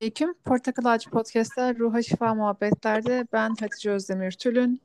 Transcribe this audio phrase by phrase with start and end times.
[0.00, 0.34] Selamünaleyküm.
[0.44, 4.80] Portakal Ağacı Podcast'ler Ruha Şifa Muhabbetler'de ben Hatice Özdemir Tülün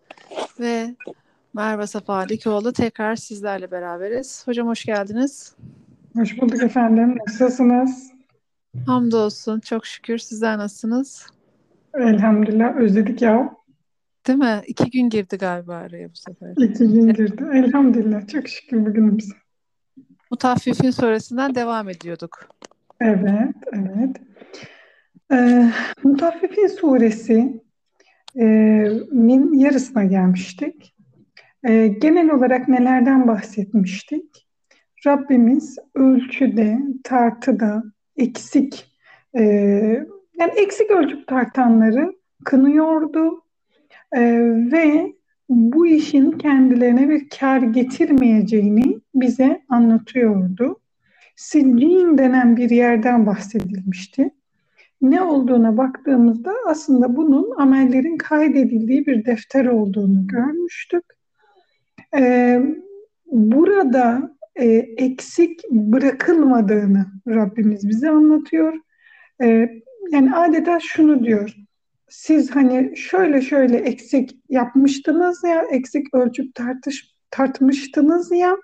[0.59, 0.95] ve
[1.53, 4.47] Merve Safa Likoğlu tekrar sizlerle beraberiz.
[4.47, 5.55] Hocam hoş geldiniz.
[6.15, 7.17] Hoş bulduk efendim.
[7.27, 8.11] Nasılsınız?
[8.85, 9.59] Hamdolsun.
[9.59, 10.17] Çok şükür.
[10.17, 11.27] Sizler nasılsınız?
[11.93, 12.75] Elhamdülillah.
[12.75, 13.55] Özledik ya.
[14.27, 14.61] Değil mi?
[14.67, 16.53] İki gün girdi galiba araya bu sefer.
[16.57, 17.43] İki gün girdi.
[17.53, 18.27] Elhamdülillah.
[18.27, 19.35] Çok şükür bugünümüze.
[20.31, 22.47] Mutaffifin sonrasından devam ediyorduk.
[23.01, 24.17] Evet, evet.
[25.31, 25.69] Ee,
[26.03, 27.61] Mutaffifin suresi
[28.39, 28.45] e,
[29.11, 30.95] min yarısına gelmiştik.
[31.67, 34.47] E, genel olarak nelerden bahsetmiştik?
[35.07, 37.83] Rabbimiz ölçüde, tartıda
[38.17, 38.97] eksik
[39.37, 39.43] e,
[40.39, 42.15] yani eksik ölçüp tartanları
[42.45, 43.43] kınıyordu
[44.15, 44.21] E,
[44.71, 45.13] ve
[45.49, 50.79] bu işin kendilerine bir kar getirmeyeceğini bize anlatıyordu.
[51.35, 54.31] Siccin denen bir yerden bahsedilmişti.
[55.03, 61.03] Ne olduğuna baktığımızda aslında bunun amellerin kaydedildiği bir defter olduğunu görmüştük.
[62.17, 62.61] Ee,
[63.31, 64.65] burada e,
[64.97, 68.73] eksik bırakılmadığını Rabbimiz bize anlatıyor.
[69.41, 69.69] Ee,
[70.11, 71.55] yani adeta şunu diyor.
[72.09, 78.57] Siz hani şöyle şöyle eksik yapmıştınız ya, eksik ölçüp tartış tartmıştınız ya.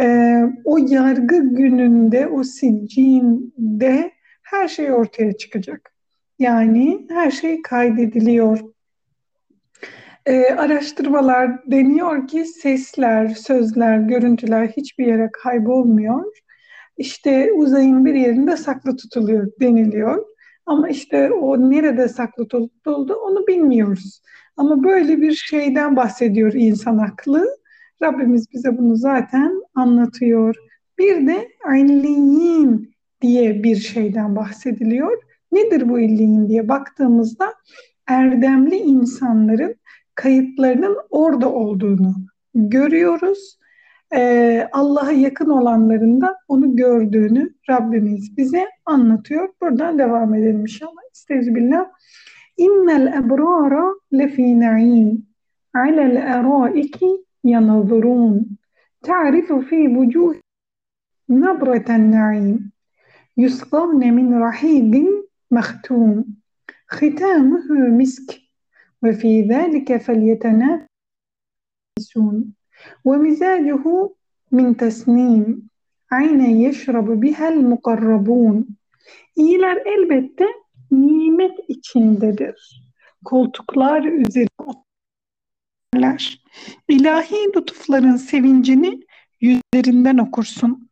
[0.00, 4.15] E, o yargı gününde, o siccinde
[4.46, 5.92] her şey ortaya çıkacak.
[6.38, 8.60] Yani her şey kaydediliyor.
[10.26, 16.24] E, araştırmalar deniyor ki sesler, sözler, görüntüler hiçbir yere kaybolmuyor.
[16.96, 20.26] İşte uzayın bir yerinde saklı tutuluyor deniliyor.
[20.66, 24.22] Ama işte o nerede saklı tutuldu onu bilmiyoruz.
[24.56, 27.46] Ama böyle bir şeyden bahsediyor insan aklı.
[28.02, 30.56] Rabbimiz bize bunu zaten anlatıyor.
[30.98, 35.22] Bir de illiyin diye bir şeyden bahsediliyor.
[35.52, 37.54] Nedir bu illiyin diye baktığımızda
[38.06, 39.74] erdemli insanların
[40.14, 42.14] kayıtlarının orada olduğunu
[42.54, 43.58] görüyoruz.
[44.14, 49.48] Ee, Allah'a yakın olanların da onu gördüğünü Rabbimiz bize anlatıyor.
[49.62, 51.02] Buradan devam edelim inşallah.
[51.12, 51.86] Estağfirullah.
[52.56, 55.26] İnnel ebrara lefî na'im
[55.74, 58.58] alel eraiki yanazurun
[59.02, 60.34] ta'rifu fi vucuh
[61.28, 62.72] nabreten na'im
[63.36, 66.26] Yuslavne min rahibin mehtum.
[67.00, 68.40] Hitamuhu misk.
[69.02, 70.86] Ve fî zâlike felyetenâfisun.
[73.06, 74.16] Ve mizacuhu
[74.50, 75.70] min tesnim.
[76.10, 78.78] Aynen yeşrabu bihel mukarrabun.
[79.36, 80.46] İyiler elbette
[80.90, 82.82] nimet içindedir.
[83.24, 86.42] Koltuklar üzerinde otururlar.
[86.88, 89.00] İlahi lütufların sevincini
[89.40, 90.90] yüzlerinden okursun.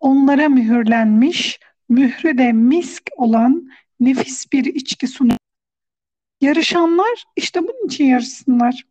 [0.00, 3.70] Onlara mühürlenmiş mührü de misk olan
[4.00, 5.38] nefis bir içki sunar.
[6.40, 8.84] Yarışanlar işte bunun için yarışsınlar.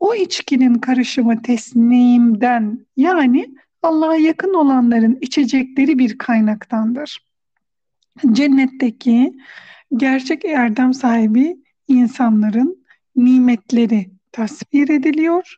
[0.00, 7.26] O içkinin karışımı teslimden yani Allah'a yakın olanların içecekleri bir kaynaktandır.
[8.32, 9.32] Cennetteki
[9.96, 11.56] gerçek erdem sahibi
[11.88, 12.84] insanların
[13.16, 15.56] nimetleri tasvir ediliyor.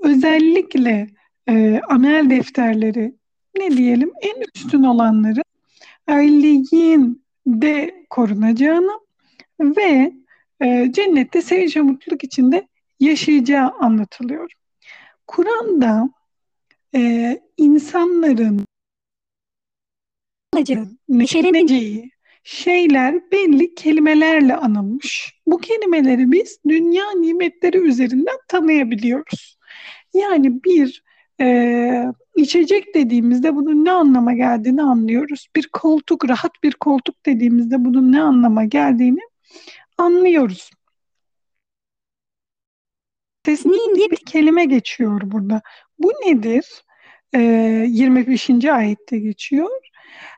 [0.00, 1.06] Özellikle
[1.48, 3.14] e, amel defterleri
[3.58, 5.42] ne diyelim en üstün olanları
[6.06, 9.00] erliğin de korunacağını
[9.60, 10.12] ve
[10.62, 12.68] e, cennette sevinç ve mutluluk içinde
[13.00, 14.52] yaşayacağı anlatılıyor.
[15.26, 16.10] Kur'an'da
[16.94, 18.66] e, insanların
[21.08, 22.10] neşeleneceği
[22.44, 25.34] şeyler belli kelimelerle anılmış.
[25.46, 29.58] Bu kelimeleri biz dünya nimetleri üzerinden tanıyabiliyoruz.
[30.14, 31.02] Yani bir
[31.42, 32.04] e,
[32.36, 35.48] içecek dediğimizde bunun ne anlama geldiğini anlıyoruz.
[35.56, 39.20] Bir koltuk, rahat bir koltuk dediğimizde bunun ne anlama geldiğini
[39.98, 40.70] anlıyoruz.
[43.42, 45.62] Tesnim diye bir kelime geçiyor burada.
[45.98, 46.84] Bu nedir?
[47.34, 47.40] E,
[47.88, 48.64] 25.
[48.64, 49.70] ayette geçiyor.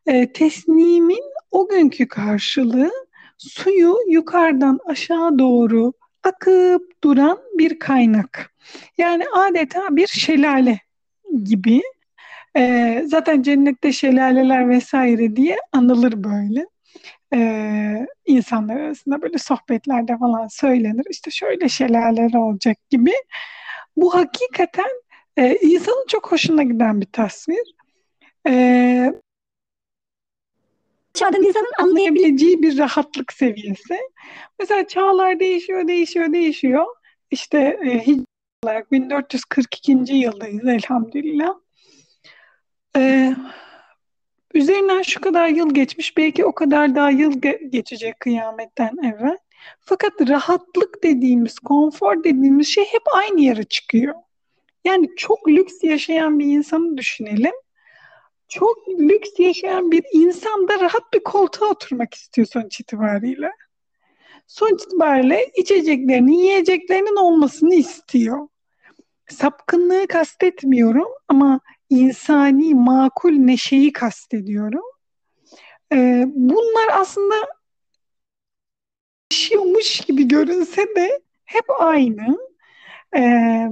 [0.07, 2.93] E, tesnimin o günkü karşılığı
[3.39, 5.93] suyu yukarıdan aşağı doğru
[6.23, 8.55] akıp duran bir kaynak.
[8.99, 10.81] Yani adeta bir şelale
[11.45, 11.83] gibi.
[12.57, 16.67] E, zaten cennette şelaleler vesaire diye anılır böyle.
[17.35, 21.07] E, insanlar arasında böyle sohbetlerde falan söylenir.
[21.11, 23.13] İşte şöyle şelaleler olacak gibi.
[23.97, 24.91] Bu hakikaten
[25.37, 27.75] e, insanın çok hoşuna giden bir tasvir.
[28.49, 29.13] E,
[31.15, 33.99] çağda insanın anlayabileceği bir rahatlık seviyesi.
[34.59, 36.87] Mesela çağlar değişiyor, değişiyor, değişiyor.
[37.31, 38.07] İşte e,
[38.65, 39.93] olarak 1442.
[40.15, 41.55] yıldayız elhamdülillah.
[42.97, 43.35] E,
[44.55, 49.39] Üzerinden şu kadar yıl geçmiş, belki o kadar daha yıl ge- geçecek kıyametten evvel.
[49.81, 54.15] Fakat rahatlık dediğimiz, konfor dediğimiz şey hep aynı yere çıkıyor.
[54.85, 57.55] Yani çok lüks yaşayan bir insanı düşünelim.
[58.49, 63.51] Çok lüks yaşayan bir insan da rahat bir koltuğa oturmak istiyor sonuç itibariyle.
[64.47, 68.49] Sonuç itibariyle içeceklerinin, yiyeceklerinin olmasını istiyor.
[69.29, 71.61] Sapkınlığı kastetmiyorum ama
[71.91, 74.85] insani, makul neşeyi kastediyorum.
[75.93, 77.35] Ee, bunlar aslında
[79.33, 82.39] yaşıyormuş gibi görünse de hep aynı
[83.17, 83.69] ee,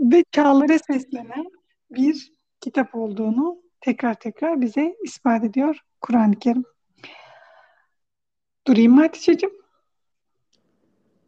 [0.00, 1.46] ve çağlara seslenen
[1.90, 6.64] bir kitap olduğunu tekrar tekrar bize ispat ediyor Kur'an-ı Kerim.
[8.66, 9.50] Durayım mı Hatice'cim?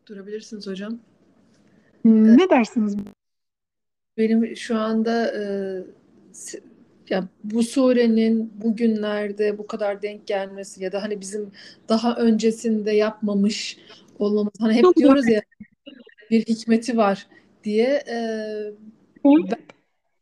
[0.07, 0.99] Durabilirsiniz hocam.
[2.05, 2.97] Ne dersiniz?
[4.17, 5.43] Benim şu anda e,
[7.11, 11.53] ya bu surenin bugünlerde bu kadar denk gelmesi ya da hani bizim
[11.89, 13.79] daha öncesinde yapmamış
[14.19, 15.43] olmamız hani hep diyoruz ya
[16.31, 17.27] bir hikmeti var
[17.65, 18.17] diye e,
[19.25, 19.59] ben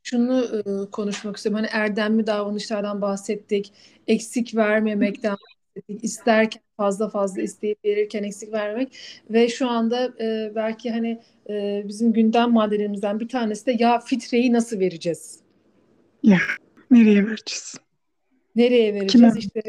[0.02, 1.64] şunu e, konuşmak istiyorum.
[1.64, 3.72] Hani erdemli davranışlardan bahsettik.
[4.06, 5.36] Eksik vermemekten.
[5.88, 8.98] İsterken fazla fazla isteyip verirken eksik vermemek
[9.30, 11.20] ve şu anda e, belki hani
[11.50, 15.40] e, bizim gündem maddelerimizden bir tanesi de ya fitreyi nasıl vereceğiz?
[16.22, 16.38] Ya
[16.90, 17.74] nereye vereceğiz?
[18.56, 19.12] Nereye vereceğiz?
[19.12, 19.32] Kime?
[19.38, 19.62] İşte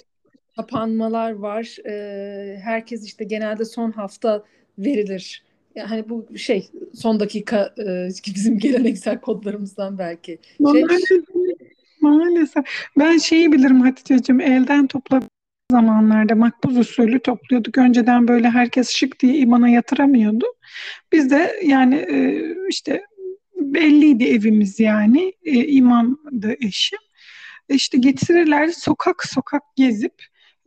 [0.56, 1.78] kapanmalar var.
[1.86, 4.44] E, herkes işte genelde son hafta
[4.78, 5.44] verilir.
[5.76, 10.40] Yani hani bu şey son dakika e, bizim geleneksel kodlarımızdan belki.
[10.58, 11.24] Şey, maalesef,
[12.02, 12.66] maalesef.
[13.00, 15.30] Ben şeyi bilirim Hatice'cim elden topladım
[15.72, 17.78] zamanlarda makbuz usulü topluyorduk.
[17.78, 20.46] Önceden böyle herkes şık diye imana yatıramıyordu.
[21.12, 23.06] Biz de yani e, işte
[23.56, 25.34] belliydi evimiz yani.
[25.44, 27.00] E, imamdı eşim.
[27.70, 30.14] İşte getirirler sokak sokak gezip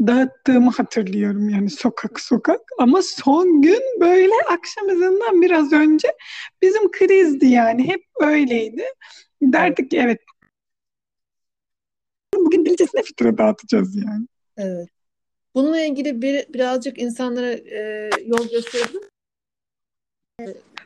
[0.00, 2.60] dağıttığımı hatırlıyorum yani sokak sokak.
[2.78, 6.08] Ama son gün böyle akşam ezanından biraz önce
[6.62, 8.84] bizim krizdi yani hep öyleydi.
[9.42, 10.20] Derdik ki evet
[12.34, 14.26] bugün bilicesine fitre dağıtacağız yani.
[14.56, 14.91] Evet.
[15.54, 19.02] Bununla ilgili bir, birazcık insanlara e, yol gösterebilir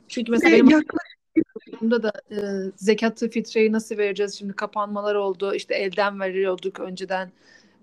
[0.08, 2.36] Çünkü mesela benim yaklaşık da e,
[2.76, 4.38] zekatı fitreyi nasıl vereceğiz?
[4.38, 5.54] Şimdi kapanmalar oldu.
[5.54, 7.30] işte elden veriyorduk önceden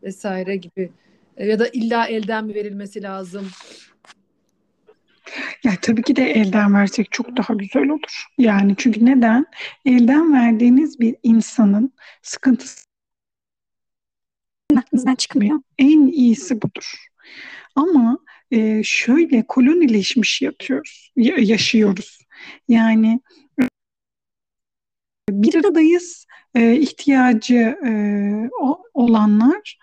[0.04, 0.92] vesaire gibi.
[1.38, 3.48] E, ya da illa elden mi verilmesi lazım?
[5.64, 8.26] Ya tabii ki de elden versek çok daha güzel olur.
[8.38, 9.46] Yani çünkü neden?
[9.86, 12.93] Elden verdiğiniz bir insanın sıkıntısı
[14.76, 15.60] aklınızdan çıkmıyor.
[15.78, 17.08] En iyisi budur.
[17.76, 18.18] Ama
[18.52, 22.20] e, şöyle kolonileşmiş yatıyoruz, yaşıyoruz.
[22.68, 23.20] Yani
[25.30, 26.26] bir aradayız,
[26.56, 27.92] e, ihtiyacı e,
[28.94, 29.78] olanlar,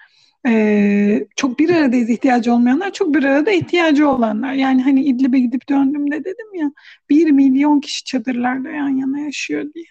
[0.47, 4.53] e, çok bir aradayız ihtiyacı olmayanlar, çok bir arada ihtiyacı olanlar.
[4.53, 6.73] Yani hani İdlib'e gidip döndüğümde dedim ya,
[7.11, 9.85] bir milyon kişi çadırlarda yan yana yaşıyor diye.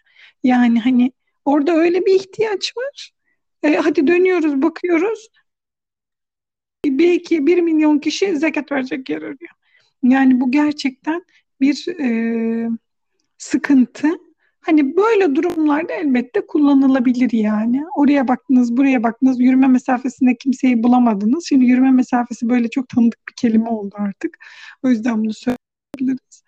[0.43, 1.11] Yani hani
[1.45, 3.11] orada öyle bir ihtiyaç var.
[3.63, 5.27] E, hadi dönüyoruz, bakıyoruz.
[6.85, 9.51] Belki bir milyon kişi zekat verecek yer arıyor.
[10.03, 11.23] Yani bu gerçekten
[11.61, 12.69] bir e,
[13.37, 14.07] sıkıntı.
[14.61, 17.83] Hani böyle durumlarda elbette kullanılabilir yani.
[17.95, 21.45] Oraya baktınız, buraya baktınız, yürüme mesafesinde kimseyi bulamadınız.
[21.49, 24.37] Şimdi yürüme mesafesi böyle çok tanıdık bir kelime oldu artık.
[24.83, 26.43] O yüzden bunu söyleyebiliriz.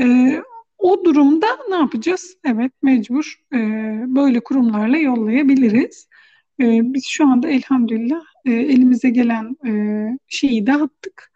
[0.00, 0.42] Ee,
[0.78, 2.36] o durumda ne yapacağız?
[2.44, 3.58] Evet mecbur e,
[4.06, 6.08] böyle kurumlarla yollayabiliriz.
[6.60, 9.72] E, biz şu anda elhamdülillah e, elimize gelen e,
[10.28, 11.32] şeyi dağıttık.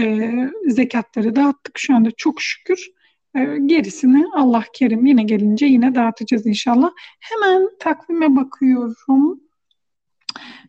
[0.00, 0.30] E,
[0.68, 1.78] zekatları dağıttık.
[1.78, 2.90] Şu anda çok şükür.
[3.36, 6.90] E, gerisini Allah kerim yine gelince yine dağıtacağız inşallah.
[7.20, 9.40] Hemen takvime bakıyorum.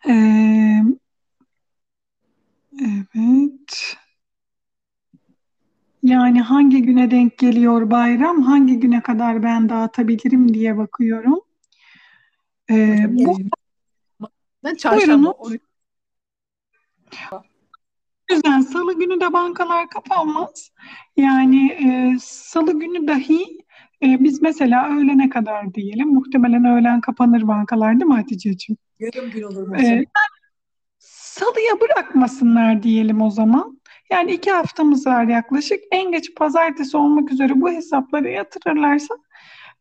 [0.08, 0.14] E,
[2.82, 3.96] evet.
[6.04, 11.40] Yani hangi güne denk geliyor bayram, hangi güne kadar ben dağıtabilirim diye bakıyorum.
[12.70, 13.38] Ee, bu
[14.66, 15.34] ben çarşamba.
[18.28, 18.64] Güzel.
[18.64, 20.72] Salı günü de bankalar kapanmaz.
[21.18, 23.66] Yani e, salı günü dahi
[24.04, 26.08] e, biz mesela öğlene kadar diyelim.
[26.08, 28.78] Muhtemelen öğlen kapanır bankalar değil mi Hatice'ciğim?
[29.00, 30.02] Yarım gün olur mesela.
[30.02, 30.06] E,
[31.00, 33.82] salıya bırakmasınlar diyelim o zaman.
[34.10, 35.80] Yani iki haftamız var yaklaşık.
[35.92, 39.18] En geç pazartesi olmak üzere bu hesapları yatırırlarsa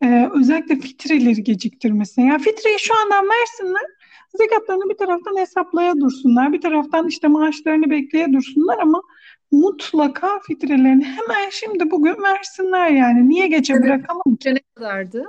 [0.02, 2.22] e, özellikle fitreleri geciktirmesin.
[2.22, 3.82] Yani fitreyi şu andan versinler.
[4.34, 6.52] Zekatlarını bir taraftan hesaplaya dursunlar.
[6.52, 9.02] Bir taraftan işte maaşlarını bekleye dursunlar ama
[9.52, 13.28] mutlaka fitrelerini hemen şimdi bugün versinler yani.
[13.28, 13.84] Niye gece evet.
[13.84, 14.54] bırakalım ki?
[14.54, 15.24] Ne kadardı?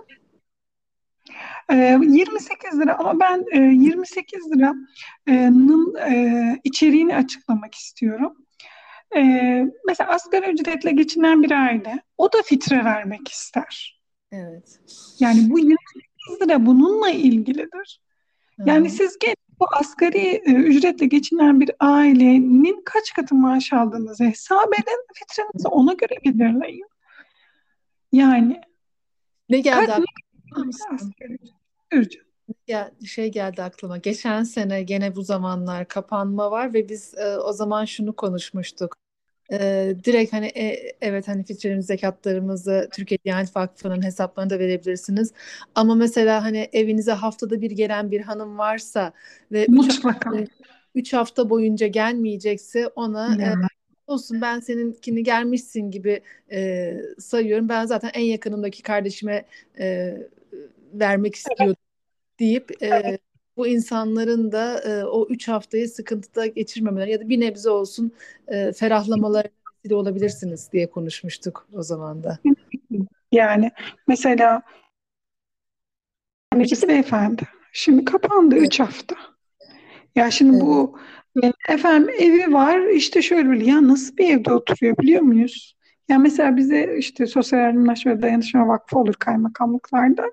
[1.69, 8.37] E, 28 lira ama ben e, 28 liranın e, içeriğini açıklamak istiyorum.
[9.15, 9.21] E,
[9.87, 14.01] mesela asgari ücretle geçinen bir aile o da fitre vermek ister.
[14.31, 14.79] Evet.
[15.19, 18.04] Yani bu 28 lira bununla ilgilidir.
[18.65, 24.73] Yani siz gelin bu asgari e, ücretle geçinen bir ailenin kaç katı maaş aldığınızı hesap
[24.73, 26.87] edin, fitrenizi ona göre belirleyin.
[28.11, 28.61] Yani
[29.49, 30.05] Ne geldi aklıma?
[32.67, 33.97] Ya şey geldi aklıma.
[33.97, 38.97] Geçen sene gene bu zamanlar kapanma var ve biz e, o zaman şunu konuşmuştuk.
[39.51, 45.33] E, direkt hani e, evet hani fitremiz zekatlarımızı Türkiye Diyanet Vakfı'nın hesaplarına da verebilirsiniz.
[45.75, 49.13] Ama mesela hani evinize haftada bir gelen bir hanım varsa
[49.51, 50.31] ve 3 Mutlaka.
[50.95, 53.65] üç hafta boyunca gelmeyecekse ona e, Yani,
[54.07, 56.21] olsun ben seninkini gelmişsin gibi
[56.51, 57.69] e, sayıyorum.
[57.69, 59.45] Ben zaten en yakınımdaki kardeşime
[59.79, 60.17] e,
[60.93, 61.75] vermek istiyordum
[62.39, 63.19] deyip e,
[63.57, 68.11] bu insanların da e, o üç haftayı sıkıntıda geçirmemeleri ya da bir nebze olsun
[68.47, 69.51] e, ferahlamalarına
[69.85, 72.39] vesile olabilirsiniz diye konuşmuştuk o zaman da.
[73.31, 73.71] yani
[74.07, 74.61] mesela
[76.51, 79.15] annesi beyefendi şimdi kapandı Evet, 3 hafta.
[80.15, 80.97] Ya şimdi evet, bu
[81.69, 85.75] efendim evi var işte şöyle bir ya nasıl bir evde oturuyor biliyor muyuz?
[86.09, 90.31] Ya mesela bize işte Sosyal Yardımlaşma ve Dayanışma Vakfı olur kaymakamlıklarda.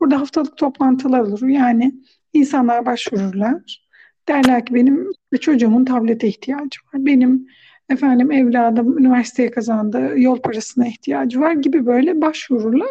[0.00, 1.48] Burada haftalık toplantılar olur.
[1.48, 1.94] Yani
[2.34, 3.84] insanlar başvururlar.
[4.28, 7.06] Derler ki benim çocuğumun tablete ihtiyacı var.
[7.06, 7.48] Benim
[7.88, 12.90] efendim evladım üniversiteye kazandı, yol parasına ihtiyacı var gibi böyle başvururlar.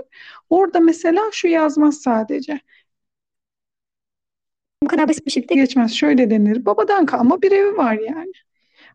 [0.49, 2.59] Orada mesela şu yazmaz sadece.
[4.83, 5.91] Bu kadar basit bir şekilde geçmez.
[5.93, 6.65] Şöyle denir.
[6.65, 8.31] Babadan kalma bir evi var yani.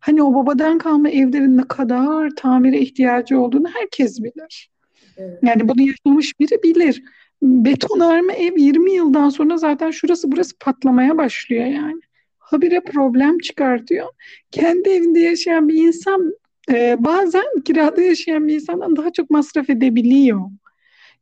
[0.00, 4.71] Hani o babadan kalma evlerin ne kadar tamire ihtiyacı olduğunu herkes bilir.
[5.17, 5.38] evet.
[5.43, 7.02] Yani bunu yaşamış biri bilir.
[7.42, 12.00] Betonarme ev 20 yıldan sonra zaten şurası burası patlamaya başlıyor yani.
[12.38, 14.07] Habire problem çıkartıyor.
[14.50, 16.35] Kendi evinde yaşayan bir insan
[16.71, 20.40] e, bazen kirada yaşayan bir insandan daha çok masraf edebiliyor.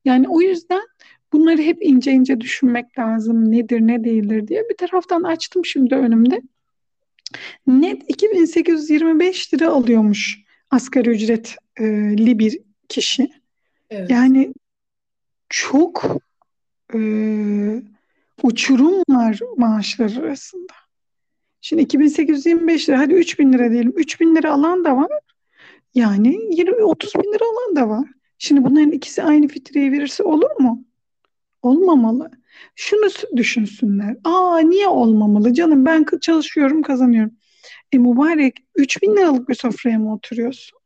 [0.05, 0.83] Yani o yüzden
[1.33, 3.53] bunları hep ince ince düşünmek lazım.
[3.53, 4.63] Nedir ne değildir diye.
[4.71, 6.41] Bir taraftan açtım şimdi önümde.
[7.67, 10.39] Net 2825 lira alıyormuş
[10.71, 12.59] asgari ücretli bir
[12.89, 13.31] kişi.
[13.91, 14.11] Evet.
[14.11, 14.53] Yani
[15.49, 16.05] çok
[16.95, 16.99] e,
[18.43, 20.73] uçurum var maaşlar arasında.
[21.61, 23.93] Şimdi 2825 lira hadi 3000 lira diyelim.
[23.97, 25.09] 3000 lira alan da var.
[25.95, 28.09] Yani 20 30 bin lira alan da var.
[28.39, 30.85] Şimdi bunların ikisi aynı fitreyi verirse olur mu?
[31.63, 32.31] Olmamalı.
[32.75, 34.17] Şunu düşünsünler.
[34.25, 37.33] Aa niye olmamalı canım ben çalışıyorum kazanıyorum.
[37.93, 40.79] E mübarek 3000 liralık bir sofraya mı oturuyorsun?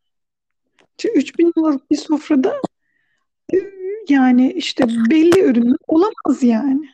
[0.98, 2.60] İşte 3000 liralık bir sofrada
[4.08, 6.88] yani işte belli ürünler olamaz yani.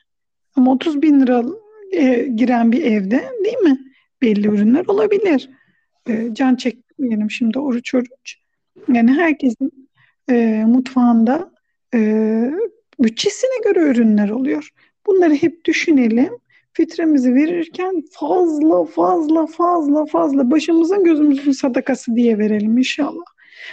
[0.56, 1.44] Ama 30 bin lira
[1.92, 3.78] e, giren bir evde değil mi?
[4.22, 5.50] Belli ürünler olabilir.
[6.08, 8.36] E, can çekmeyelim şimdi oruç oruç.
[8.88, 9.88] Yani herkesin
[10.30, 11.52] e, mutfağında
[11.94, 12.00] e,
[13.00, 14.70] bütçesine göre ürünler oluyor.
[15.06, 16.32] Bunları hep düşünelim.
[16.72, 23.24] Fitremizi verirken fazla fazla fazla fazla başımızın gözümüzün sadakası diye verelim inşallah.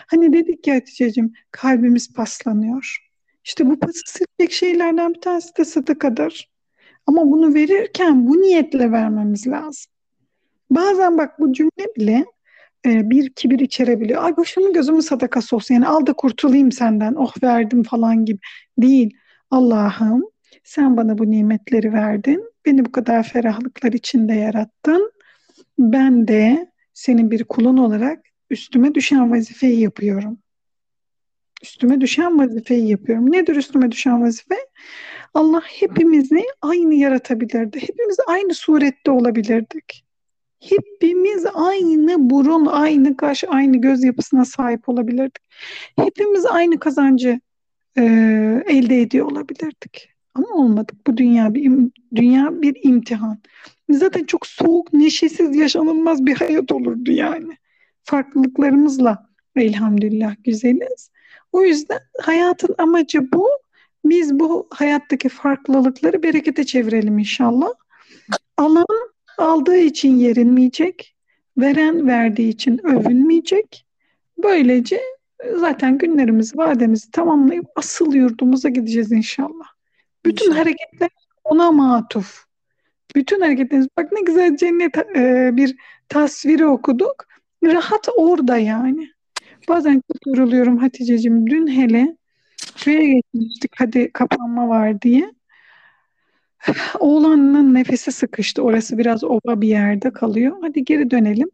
[0.08, 3.13] Hani dedik ya Hatice'cim kalbimiz paslanıyor.
[3.44, 6.50] İşte bu pası silecek şeylerden bir tanesi de sadakadır.
[7.08, 9.92] Ama bunu verirken bu niyetle vermemiz lazım.
[10.70, 12.26] Bazen bak bu cümle bile
[12.86, 14.24] e, bir kibir içerebiliyor.
[14.24, 15.76] Ay başımın gözümün sadakası olsun.
[15.76, 17.16] Yani al da kurtulayım senden.
[17.16, 18.40] Oh verdim falan gibi.
[18.78, 19.18] Değil.
[19.52, 20.24] Allah'ım
[20.64, 22.44] sen bana bu nimetleri verdin.
[22.66, 25.12] Beni bu kadar ferahlıklar içinde yarattın.
[25.80, 28.20] Ben de senin bir kulun olarak
[28.50, 30.38] üstüme düşen vazifeyi yapıyorum.
[31.64, 33.32] Üstüme düşen vazifeyi yapıyorum.
[33.32, 34.56] Nedir üstüme düşen vazife?
[35.34, 37.80] Allah hepimizi aynı yaratabilirdi.
[37.82, 40.06] Hepimiz aynı surette olabilirdik.
[40.60, 45.44] Hepimiz aynı burun, aynı kaş, aynı göz yapısına sahip olabilirdik.
[45.96, 47.40] Hepimiz aynı kazancı
[47.98, 48.04] e,
[48.68, 50.10] elde ediyor olabilirdik.
[50.34, 51.08] Ama olmadık.
[51.08, 51.72] Bu dünya bir
[52.16, 53.40] dünya bir imtihan.
[53.90, 57.58] Zaten çok soğuk, neşesiz, yaşanılmaz bir hayat olurdu yani.
[58.04, 61.13] Farklılıklarımızla elhamdülillah güzeliz.
[61.54, 63.50] O yüzden hayatın amacı bu.
[64.06, 67.70] Biz bu hayattaki farklılıkları berekete çevirelim inşallah.
[68.58, 68.86] Alan
[69.38, 71.16] aldığı için yerinmeyecek,
[71.58, 73.86] veren verdiği için övünmeyecek.
[74.44, 75.02] Böylece
[75.56, 79.68] zaten günlerimizi, vademizi tamamlayıp asıl yurdumuza gideceğiz inşallah.
[80.26, 80.60] Bütün İnşallah.
[80.62, 81.10] hareketler
[81.44, 82.46] ona matuf.
[83.16, 85.76] Bütün hareketlerimiz, bak ne güzel cennet e, bir
[86.10, 87.26] tasviri okuduk.
[87.64, 89.13] Rahat orada yani.
[89.70, 91.48] Bazen çok yoruluyorum Hatice'cim.
[91.48, 92.18] Dün hele
[92.76, 95.34] köye geçmiştik hadi kapanma var diye.
[97.00, 98.62] Oğlanın nefesi sıkıştı.
[98.62, 100.58] Orası biraz ova bir yerde kalıyor.
[100.62, 101.50] Hadi geri dönelim.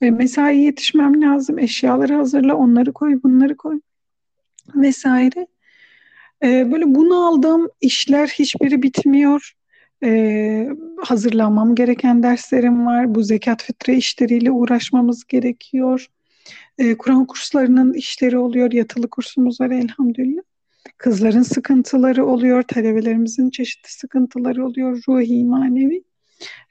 [0.00, 1.58] E, mesai yetişmem lazım.
[1.58, 3.80] Eşyaları hazırla, onları koy, bunları koy
[4.74, 5.46] vesaire.
[6.42, 7.68] E, böyle bunu aldım.
[7.80, 9.52] işler hiçbiri bitmiyor.
[10.04, 10.68] E,
[11.04, 13.14] hazırlanmam gereken derslerim var.
[13.14, 16.06] Bu zekat fitre işleriyle uğraşmamız gerekiyor.
[16.78, 18.72] E, Kur'an kurslarının işleri oluyor.
[18.72, 20.42] Yatılı kursumuz var elhamdülillah.
[20.98, 22.62] Kızların sıkıntıları oluyor.
[22.62, 25.02] Talebelerimizin çeşitli sıkıntıları oluyor.
[25.08, 26.02] Ruhi, manevi.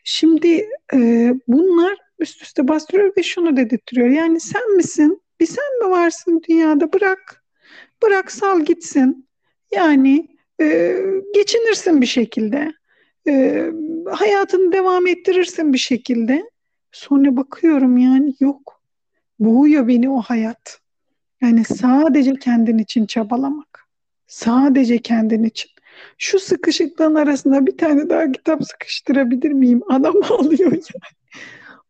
[0.04, 4.08] Şimdi e, bunlar üst üste bastırıyor ve şunu dedirtiyor.
[4.08, 5.22] Yani sen misin?
[5.40, 6.94] Bir sen mi varsın dünyada?
[6.94, 7.44] Bırak.
[8.04, 9.28] Bırak sal gitsin.
[9.72, 10.28] Yani
[10.62, 10.98] e,
[11.34, 12.74] geçinirsin bir şekilde.
[13.28, 13.66] E,
[14.12, 16.50] hayatını devam ettirirsin bir şekilde.
[16.92, 18.81] Sonra bakıyorum yani yok.
[19.42, 20.80] Boğuyor beni o hayat.
[21.42, 23.88] Yani sadece kendin için çabalamak.
[24.28, 25.72] Sadece kendin için.
[26.18, 29.82] Şu sıkışıklığın arasında bir tane daha kitap sıkıştırabilir miyim?
[29.90, 30.82] Adam ağlıyor yani.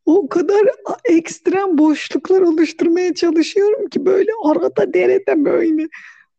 [0.06, 0.62] O kadar
[1.06, 5.88] ekstrem boşluklar oluşturmaya çalışıyorum ki böyle arada derede böyle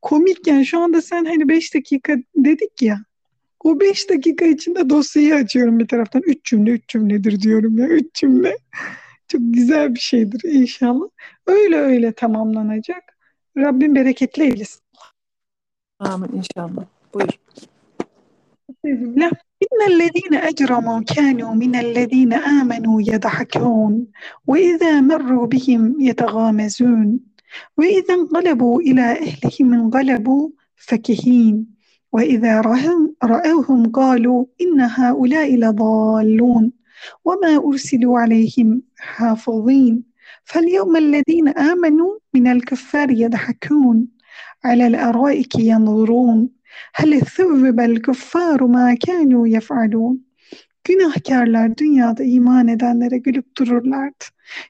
[0.03, 3.05] komik yani şu anda sen hani 5 dakika dedik ya
[3.65, 8.15] o 5 dakika içinde dosyayı açıyorum bir taraftan 3 cümle 3 cümledir diyorum ya 3
[8.15, 8.57] cümle
[9.33, 11.07] çok güzel bir şeydir inşallah.
[11.47, 13.17] Öyle öyle tamamlanacak.
[13.57, 14.83] Rabbim bereketli eylesin.
[15.99, 16.85] Amin inşallah.
[17.15, 17.39] Buyur.
[18.85, 19.31] Bismillah.
[19.67, 23.93] إن الذين أجرموا كانوا من الذين آمنوا يضحكون
[24.51, 27.09] وإذا مروا بهم يتغامزون
[27.79, 30.45] وإذا انقلبوا إلى أهلهم انقلبوا
[30.87, 31.57] فكهين
[32.13, 32.53] وإذا
[33.33, 36.73] رأوهم قالوا إن هؤلاء لضالون
[37.26, 40.04] وما أرسلوا عليهم حافظين
[40.46, 44.08] فاليوم الذين آمنوا من الكفار يضحكون
[44.64, 46.50] على الأرائك ينظرون
[46.94, 50.18] هل ثُوِّبَ الْكُفَّارُ مَا كَانُوا يَفْعَلُونَ
[50.84, 54.26] Günahkarlar dünyada iman edenlere gülüp dururlardı.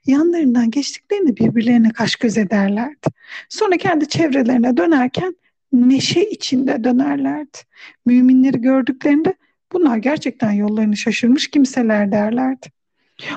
[0.06, 3.08] Yanlarından geçtiklerini birbirlerine kaş göz ederlerdi.
[3.50, 5.36] Sonra kendi çevrelerine dönerken
[5.74, 7.58] neşe içinde dönerlerdi.
[8.06, 9.34] Müminleri gördüklerinde
[9.73, 12.67] bunlar gerçekten yollarını şaşırmış kimseler derlerdi.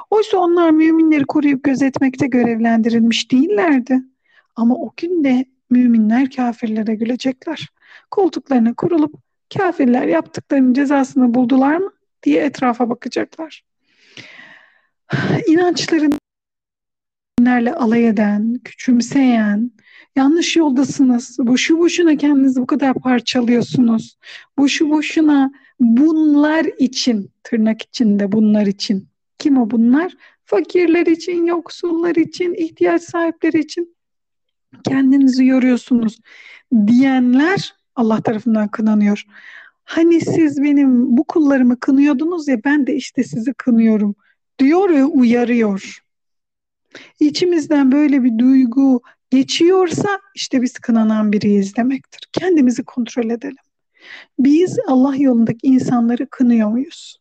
[0.09, 3.99] Oysa onlar müminleri koruyup gözetmekte görevlendirilmiş değillerdi.
[4.55, 7.69] Ama o gün de müminler kafirlere gülecekler
[8.11, 9.15] koltuklarına kurulup
[9.57, 11.91] kafirler yaptıklarının cezasını buldular mı
[12.23, 13.63] diye etrafa bakacaklar.
[15.47, 16.13] İnançların
[17.39, 19.71] dinlerle alay eden, küçümseyen,
[20.15, 24.17] yanlış yoldasınız, boşu boşuna kendinizi bu kadar parçalıyorsunuz,
[24.57, 29.07] boşu boşuna bunlar için, tırnak içinde bunlar için.
[29.37, 30.13] Kim o bunlar?
[30.45, 33.95] Fakirler için, yoksullar için, ihtiyaç sahipleri için
[34.83, 36.19] kendinizi yoruyorsunuz
[36.87, 39.23] diyenler Allah tarafından kınanıyor.
[39.83, 44.15] Hani siz benim bu kullarımı kınıyordunuz ya ben de işte sizi kınıyorum
[44.59, 45.99] diyor ve uyarıyor.
[47.19, 52.21] İçimizden böyle bir duygu geçiyorsa işte biz kınanan biriyiz demektir.
[52.31, 53.64] Kendimizi kontrol edelim.
[54.39, 57.19] Biz Allah yolundaki insanları kınıyor muyuz?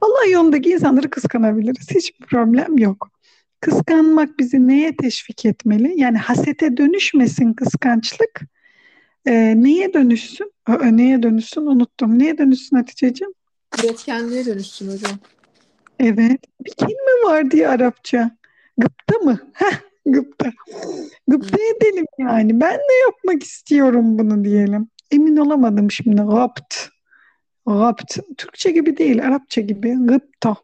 [0.00, 1.90] Allah yolundaki insanları kıskanabiliriz.
[1.90, 3.10] Hiçbir problem yok.
[3.60, 6.00] Kıskanmak bizi neye teşvik etmeli?
[6.00, 8.40] Yani hasete dönüşmesin kıskançlık
[9.26, 10.52] e, neye dönüşsün?
[10.66, 12.18] Aa, neye dönüşsün unuttum.
[12.18, 13.32] Neye dönüşsün Hatice'ciğim?
[13.78, 15.18] Üretkenliğe dönüşsün hocam.
[15.98, 16.40] Evet.
[16.64, 18.30] Bir kelime var diye Arapça.
[18.78, 19.38] Gıpta mı?
[19.52, 20.52] Heh, gıpta.
[21.28, 22.60] Gıpta edelim yani.
[22.60, 24.88] Ben de yapmak istiyorum bunu diyelim.
[25.10, 26.22] Emin olamadım şimdi.
[26.22, 26.74] Gapt.
[27.66, 28.18] Gapt.
[28.36, 29.94] Türkçe gibi değil, Arapça gibi.
[29.98, 30.56] Gıpta.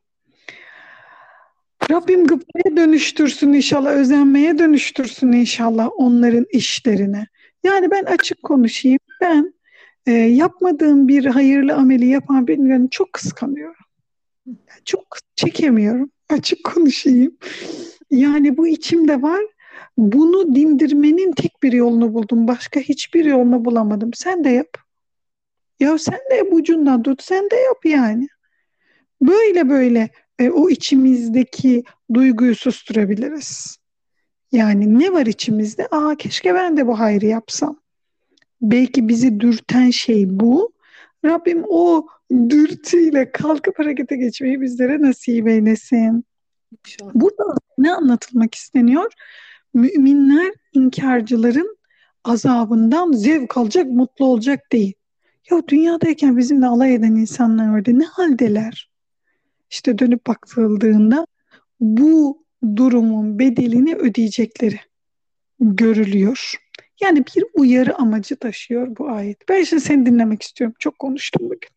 [1.91, 7.27] Rabbim gıptaya dönüştürsün inşallah, özenmeye dönüştürsün inşallah onların işlerine.
[7.65, 8.99] Yani ben açık konuşayım.
[9.21, 9.55] Ben
[10.07, 13.85] e, yapmadığım bir hayırlı ameli yapan birini çok kıskanıyorum.
[14.85, 15.05] Çok
[15.37, 16.11] çekemiyorum.
[16.31, 17.37] Açık konuşayım.
[18.11, 19.43] Yani bu içimde var.
[19.99, 22.49] Bunu dindirmenin tek bir yolunu buldum.
[22.49, 24.11] Başka hiçbir yolunu bulamadım.
[24.15, 24.77] Sen de yap.
[25.81, 27.23] Ya sen de ucundan tut.
[27.23, 28.29] Sen de yap yani.
[29.23, 33.79] Böyle böyle e, o içimizdeki duyguyu susturabiliriz.
[34.53, 35.89] Yani ne var içimizde?
[35.91, 37.77] Aa keşke ben de bu hayrı yapsam.
[38.63, 40.73] Belki bizi dürten şey bu.
[41.25, 46.25] Rabbim o dürtüyle kalkıp harekete geçmeyi bizlere nasip eylesin.
[47.15, 47.45] Burada
[47.79, 49.13] ne anlatılmak isteniyor?
[49.75, 51.77] Müminler inkarcıların
[52.25, 54.93] azabından zevk alacak, mutlu olacak değil.
[55.51, 58.91] Ya dünyadayken bizimle alay eden insanlar orada ne haldeler?
[59.71, 61.27] İşte dönüp bakıldığında
[61.81, 62.45] bu
[62.77, 64.81] durumun bedelini ödeyecekleri
[65.61, 66.55] görülüyor.
[67.03, 69.49] Yani bir uyarı amacı taşıyor bu ayet.
[69.49, 70.75] Ben şimdi seni dinlemek istiyorum.
[70.79, 71.69] Çok konuştum bugün.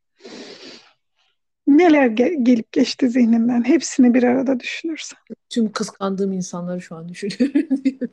[1.68, 3.64] Neler ge- gelip geçti zihninden.
[3.64, 5.20] Hepsini bir arada düşünürsen.
[5.50, 7.70] Tüm kıskandığım insanları şu an düşünüyorum.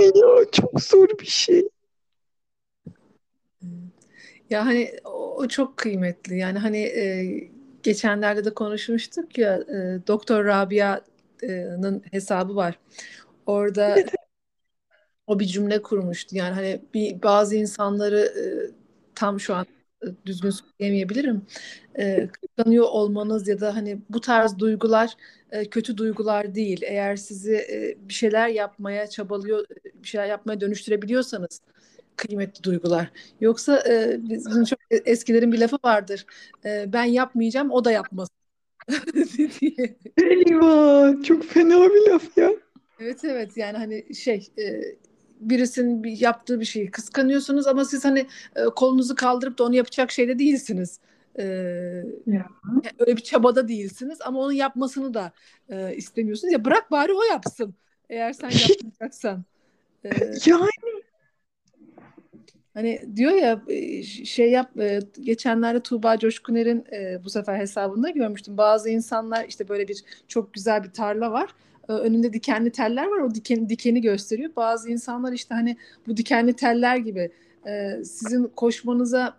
[0.00, 1.68] Ya, çok zor bir şey.
[4.50, 6.38] Ya hani o, o çok kıymetli.
[6.38, 7.26] Yani hani e,
[7.82, 12.78] geçenlerde de konuşmuştuk ya e, Doktor Rabia'nın hesabı var.
[13.46, 14.12] Orada Evet.
[15.26, 16.36] o bir cümle kurmuştu.
[16.36, 18.44] Yani hani bir bazı insanları e,
[19.14, 19.66] tam şu an
[20.26, 21.42] düzgün söyleyemeyebilirim.
[21.98, 25.16] E, kıskanıyor olmanız ya da hani bu tarz duygular
[25.50, 26.80] e, kötü duygular değil.
[26.82, 31.60] Eğer sizi e, bir şeyler yapmaya çabalıyor, bir şeyler yapmaya dönüştürebiliyorsanız
[32.16, 33.10] kıymetli duygular.
[33.40, 36.26] Yoksa e, bizim çok eskilerin bir lafı vardır.
[36.64, 38.36] E, ben yapmayacağım, o da yapmasın.
[40.18, 42.52] Eyvah, çok fena bir laf ya.
[43.00, 44.80] Evet evet yani hani şey e,
[45.40, 50.10] birisinin bir yaptığı bir şeyi kıskanıyorsunuz ama siz hani e, kolunuzu kaldırıp da onu yapacak
[50.10, 51.00] şeyde değilsiniz.
[51.38, 51.44] E,
[52.26, 52.46] Ya.
[52.98, 55.32] öyle bir çabada değilsiniz ama onun yapmasını da
[55.68, 56.52] e, istemiyorsunuz.
[56.52, 57.74] Ya bırak bari o yapsın.
[58.10, 59.44] Eğer sen yapmayacaksan.
[60.04, 60.10] E,
[60.46, 60.70] Yani
[62.74, 64.70] Hani diyor ya e, şey yap
[65.20, 66.84] geçenlerde Tuğba Coşkuner'in
[67.24, 68.56] bu sefer hesabında görmüştüm.
[68.56, 71.50] Bazı insanlar işte böyle bir çok güzel bir tarla var.
[71.88, 73.18] Önünde dikenli teller var.
[73.18, 74.50] O diken, dikeni gösteriyor.
[74.56, 77.30] Bazı insanlar işte hani bu dikenli teller gibi
[77.66, 79.36] e, sizin koşmanıza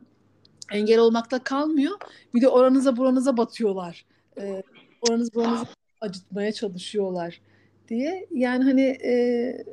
[0.72, 1.98] engel olmakta kalmıyor.
[2.36, 4.06] Bir de oranıza buranıza batıyorlar.
[4.38, 4.64] E,
[5.02, 5.66] oranız buranızı
[6.02, 7.42] acıtmaya çalışıyorlar
[7.90, 8.28] diye.
[8.32, 9.66] Yani hani e,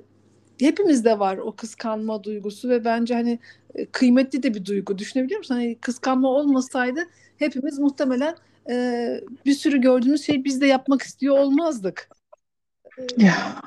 [0.60, 3.38] hepimizde var o kıskanma duygusu ve bence hani
[3.74, 4.98] e, kıymetli de bir duygu.
[4.98, 5.54] Düşünebiliyor musun?
[5.54, 7.00] Hani kıskanma olmasaydı
[7.36, 8.36] hepimiz muhtemelen
[8.70, 12.08] e, bir sürü gördüğümüz şeyi biz de yapmak istiyor olmazdık.
[13.16, 13.60] Ya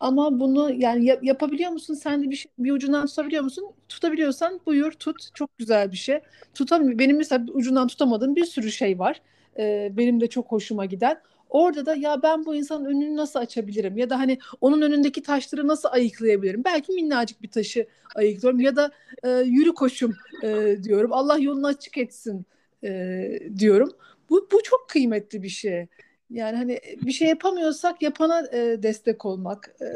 [0.00, 1.94] ama bunu yani yap- yapabiliyor musun?
[1.94, 3.64] Sen de bir, şey, bir ucundan tutabiliyor musun?
[3.88, 5.34] Tutabiliyorsan buyur tut.
[5.34, 6.20] Çok güzel bir şey.
[6.54, 6.98] Tutamıyor.
[6.98, 9.22] Benim mesela ucundan tutamadığım bir sürü şey var.
[9.58, 11.20] Ee, benim de çok hoşuma giden.
[11.50, 13.96] Orada da ya ben bu insanın önünü nasıl açabilirim?
[13.96, 16.64] Ya da hani onun önündeki taşları nasıl ayıklayabilirim?
[16.64, 18.90] Belki minnacık bir taşı ayıklıyorum ya da
[19.22, 21.12] e, yürü koşum e, diyorum.
[21.12, 22.46] Allah yolunu açık etsin
[22.84, 23.90] e, diyorum.
[24.30, 25.86] Bu, bu çok kıymetli bir şey.
[26.32, 29.86] Yani hani bir şey yapamıyorsak yapana e, destek olmak, e,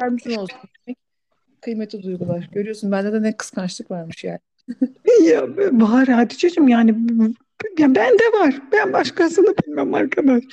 [0.00, 0.98] yardımcın olsun demek
[1.60, 2.48] kıymetli duygular.
[2.52, 4.38] Görüyorsun bende de ne kıskançlık varmış yani.
[5.24, 6.90] ya var Hatice'cim yani
[7.78, 8.62] ya bende var.
[8.72, 10.44] Ben başkasını bilmem arkadaş.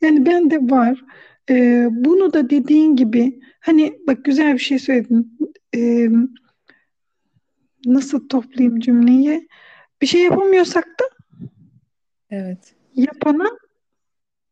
[0.00, 1.04] Yani bende var.
[1.50, 5.38] Ee, bunu da dediğin gibi hani bak güzel bir şey söyledin.
[5.76, 6.08] Ee,
[7.86, 9.48] nasıl toplayayım cümleyi?
[10.02, 11.04] Bir şey yapamıyorsak da
[12.30, 12.74] Evet.
[12.94, 13.63] yapana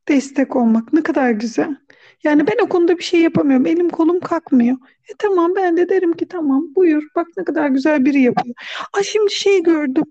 [0.08, 1.76] destek olmak ne kadar güzel.
[2.24, 3.66] Yani ben o konuda bir şey yapamıyorum.
[3.66, 4.76] Elim kolum kalkmıyor.
[5.10, 8.54] E tamam ben de derim ki tamam buyur bak ne kadar güzel biri yapıyor.
[8.92, 10.04] Ay şimdi şey gördüm.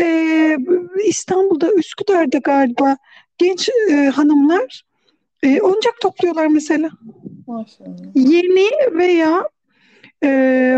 [0.00, 0.56] Ee,
[1.04, 2.96] İstanbul'da Üsküdar'da galiba
[3.38, 4.82] genç e, hanımlar
[5.42, 6.90] e, oyuncak topluyorlar mesela.
[7.46, 7.96] Maşallah.
[8.14, 9.48] Yeni veya
[10.24, 10.28] e,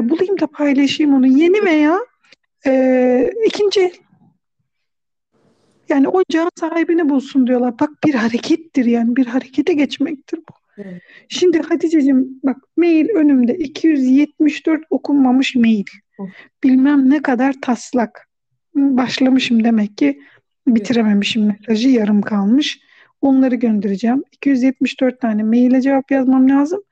[0.03, 1.27] bulayım da paylaşayım onu.
[1.27, 1.99] Yeni veya
[2.67, 3.93] e, ikinci
[5.88, 7.79] Yani oyuncağın sahibini bulsun diyorlar.
[7.81, 10.55] Bak bir harekettir yani bir harekete geçmektir bu.
[10.79, 11.03] Evet.
[11.29, 15.85] Şimdi Hatice'cim bak mail önümde 274 okunmamış mail.
[16.18, 16.29] Of.
[16.64, 18.29] Bilmem ne kadar taslak.
[18.74, 20.20] Başlamışım demek ki
[20.66, 22.81] bitirememişim mesajı yarım kalmış.
[23.20, 24.24] Onları göndereceğim.
[24.33, 26.83] 274 tane maile cevap yazmam lazım.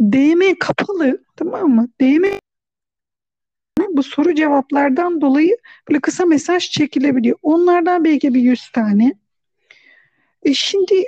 [0.00, 1.88] DM kapalı tamam mı?
[2.00, 2.24] DM
[3.96, 5.56] bu soru cevaplardan dolayı
[5.88, 7.38] böyle kısa mesaj çekilebiliyor.
[7.42, 9.14] Onlardan belki bir 100 tane.
[10.42, 11.04] E şimdi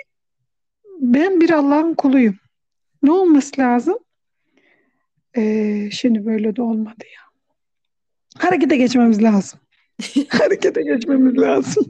[1.01, 2.37] ben bir Allah'ın kuluyum.
[3.03, 3.99] Ne olması lazım?
[5.37, 7.25] E, şimdi böyle de olmadı ya.
[8.39, 9.61] Harekete geçmemiz lazım.
[10.29, 11.85] Harekete geçmemiz lazım.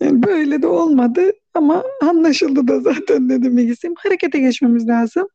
[0.00, 3.94] Yani böyle de olmadı ama anlaşıldı da zaten ne demek istediğim.
[3.98, 5.28] Harekete geçmemiz lazım.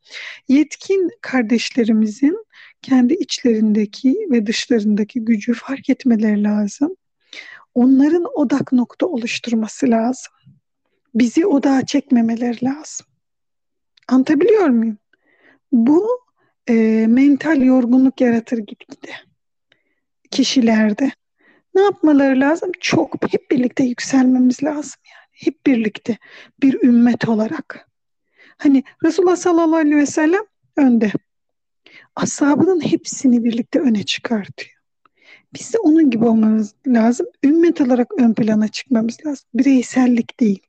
[0.48, 2.46] Yetkin kardeşlerimizin
[2.86, 6.96] kendi içlerindeki ve dışlarındaki gücü fark etmeleri lazım.
[7.74, 10.34] Onların odak nokta oluşturması lazım.
[11.16, 13.08] Bizi odağa çekmemeleri lazım.
[14.08, 14.98] Anlatabiliyor muyum?
[15.72, 16.08] Bu
[16.70, 16.74] e,
[17.10, 19.12] mental yorgunluk yaratır gitgide
[20.32, 21.12] kişilerde.
[21.76, 22.72] Ne yapmaları lazım?
[22.80, 25.30] Çok hep birlikte yükselmemiz lazım yani.
[25.32, 26.18] Hep birlikte
[26.62, 27.90] bir ümmet olarak.
[28.58, 30.44] Hani Resulullah sallallahu aleyhi ve sellem
[30.78, 31.12] önde.
[32.16, 34.76] Ashabının hepsini birlikte öne çıkartıyor.
[35.54, 37.28] Biz de onun gibi olmamız lazım.
[37.44, 39.46] Ümmet olarak ön plana çıkmamız lazım.
[39.54, 40.60] Bireysellik değil.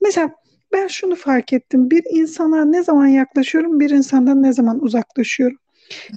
[0.00, 0.30] Mesela
[0.72, 1.90] ben şunu fark ettim.
[1.90, 5.58] Bir insana ne zaman yaklaşıyorum, bir insandan ne zaman uzaklaşıyorum.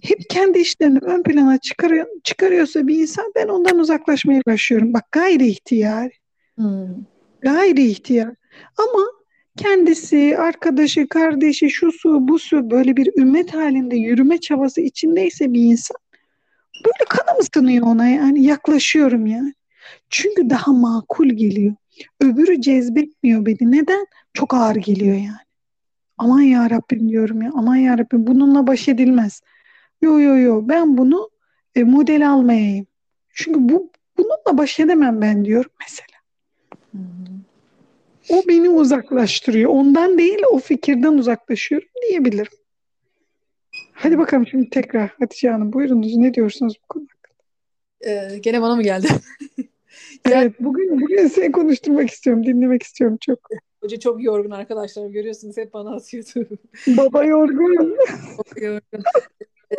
[0.03, 4.93] Hep kendi işlerini ön plana çıkarıyor, çıkarıyorsa bir insan ben ondan uzaklaşmaya başlıyorum.
[4.93, 6.11] Bak gayri ihtiyar.
[6.55, 6.87] Hmm.
[7.41, 8.35] Gayri ihtiyar.
[8.77, 9.05] Ama
[9.57, 15.61] kendisi, arkadaşı, kardeşi, şu su, bu su böyle bir ümmet halinde yürüme çabası içindeyse bir
[15.61, 15.97] insan
[16.85, 19.53] böyle kanım ısınıyor ona yani yaklaşıyorum yani.
[20.09, 21.75] Çünkü daha makul geliyor.
[22.19, 23.71] Öbürü cezbetmiyor beni.
[23.71, 24.05] Neden?
[24.33, 25.45] Çok ağır geliyor yani.
[26.17, 27.51] Aman ya Rabbim diyorum ya.
[27.55, 29.41] Aman ya Rabbim bununla baş edilmez.
[30.01, 31.29] Yo yo yo ben bunu
[31.75, 32.87] e, model almayayım.
[33.33, 36.21] Çünkü bu bununla baş edemem ben diyorum mesela.
[38.31, 39.69] O beni uzaklaştırıyor.
[39.69, 42.51] Ondan değil o fikirden uzaklaşıyorum diyebilirim.
[43.93, 47.43] Hadi bakalım şimdi tekrar Hatice Hanım buyurunuz ne diyorsunuz bu konu hakkında?
[48.11, 49.07] Ee, gene bana mı geldi?
[50.25, 53.39] Evet bugün bugün seni konuşturmak istiyorum, dinlemek istiyorum çok.
[53.81, 56.57] Hoca çok yorgun arkadaşlar görüyorsunuz hep bana atıyordu.
[56.87, 57.97] Baba yorgun.
[58.37, 59.03] Çok yorgun.
[59.71, 59.77] Ee,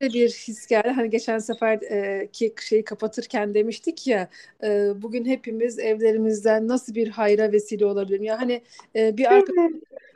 [0.00, 0.88] Şöyle bir his geldi.
[0.88, 4.28] Hani geçen sefer e, ki şeyi kapatırken demiştik ya
[4.62, 8.24] e, bugün hepimiz evlerimizden nasıl bir hayra vesile olabilirim?
[8.24, 8.62] Ya hani
[8.96, 9.72] e, bir arkadaş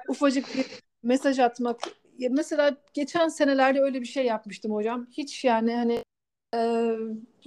[0.08, 0.66] ufacık bir
[1.02, 1.80] mesaj atmak
[2.18, 5.06] ya mesela geçen senelerde öyle bir şey yapmıştım hocam.
[5.12, 6.04] Hiç yani hani
[6.54, 6.92] e,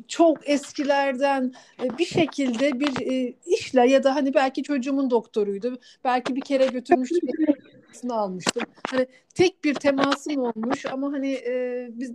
[0.08, 5.80] çok eskilerden e, bir şekilde bir e, işle ya da hani belki çocuğumun doktoruydu.
[6.04, 7.30] Belki bir kere götürmüştüm
[8.10, 8.64] almıştım.
[8.92, 12.14] Hani tek bir temasım olmuş ama hani e, biz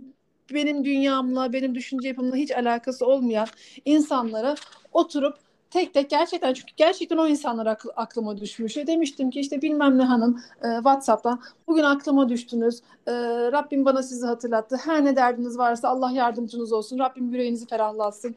[0.53, 3.47] benim dünyamla, benim düşünce yapımla hiç alakası olmayan
[3.85, 4.55] insanlara
[4.91, 8.77] oturup tek tek gerçekten çünkü gerçekten o insanlar akl- aklıma düşmüş.
[8.77, 12.81] E demiştim ki işte bilmem ne hanım e, WhatsApp'tan bugün aklıma düştünüz.
[13.07, 13.11] E,
[13.51, 14.75] Rabbim bana sizi hatırlattı.
[14.85, 16.99] Her ne derdiniz varsa Allah yardımcınız olsun.
[16.99, 18.35] Rabbim yüreğinizi ferahlatsın.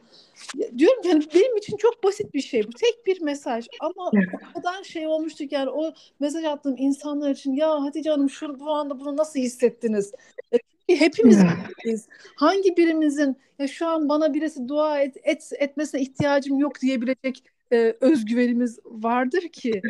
[0.77, 2.71] Diyorum ki hani benim için çok basit bir şey bu.
[2.71, 4.11] Tek bir mesaj ama
[4.49, 8.59] o kadar şey olmuştu ki yani o mesaj attığım insanlar için ya Hatice Hanım şu
[8.59, 10.11] bu anda bunu nasıl hissettiniz?
[10.53, 11.37] E, Hepimiz
[11.85, 12.07] biz.
[12.35, 17.95] Hangi birimizin ya şu an bana birisi dua et, et etmesine ihtiyacım yok diyebilecek e,
[18.01, 19.81] özgüvenimiz vardır ki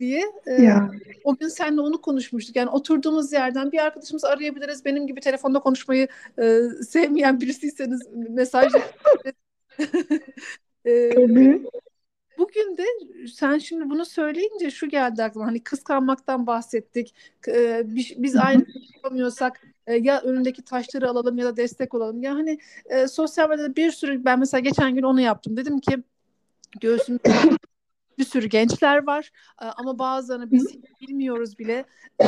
[0.00, 0.90] diye e, Ya.
[1.24, 2.56] o gün seninle onu konuşmuştuk.
[2.56, 4.84] Yani oturduğumuz yerden bir arkadaşımız arayabiliriz.
[4.84, 6.08] Benim gibi telefonda konuşmayı
[6.42, 8.72] e, sevmeyen birisiyseniz mesaj
[10.86, 11.10] e.
[12.38, 12.84] Bugün de
[13.28, 15.46] sen şimdi bunu söyleyince şu geldi aklıma.
[15.46, 17.14] Hani kıskanmaktan bahsettik.
[17.48, 22.22] Ee, biz, biz aynı şey yapamıyorsak e, ya önündeki taşları alalım ya da destek olalım.
[22.22, 25.56] Ya hani e, sosyal medyada bir sürü ben mesela geçen gün onu yaptım.
[25.56, 26.02] Dedim ki
[26.80, 27.32] göğsümde
[28.18, 31.84] bir sürü gençler var e, ama bazılarını biz bilmiyoruz bile.
[32.20, 32.26] E.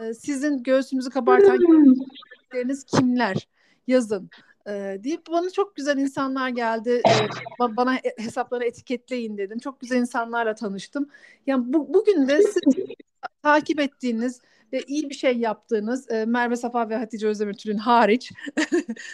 [0.00, 3.48] E, sizin göğsümüzü kabartan gençleriniz kimler?
[3.86, 4.30] Yazın
[4.66, 7.02] e, deyip bana çok güzel insanlar geldi.
[7.08, 7.12] E,
[7.60, 9.58] ba- bana e- hesapları etiketleyin dedim.
[9.58, 11.08] Çok güzel insanlarla tanıştım.
[11.46, 12.86] Yani bu, bugün de siz
[13.42, 14.40] takip ettiğiniz
[14.72, 18.32] ve iyi bir şey yaptığınız e, Merve Safa ve Hatice Özdemirtürk'ün hariç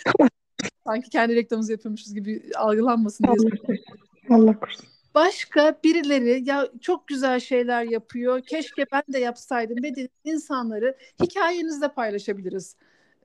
[0.85, 3.85] sanki kendi reklamımızı yapıyormuşuz gibi algılanmasın diye Allah korusun.
[4.31, 4.87] Allah korusun.
[5.15, 8.41] başka birileri ya çok güzel şeyler yapıyor.
[8.41, 12.77] Keşke ben de yapsaydım dediğiniz insanları hikayenizde paylaşabiliriz.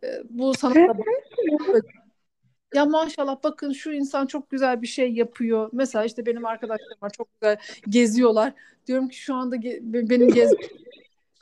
[0.03, 0.95] E, bu sanatla
[2.73, 5.69] ya maşallah bakın şu insan çok güzel bir şey yapıyor.
[5.73, 7.57] Mesela işte benim arkadaşlarım var çok güzel
[7.89, 8.53] geziyorlar.
[8.87, 10.51] Diyorum ki şu anda ge- benim gez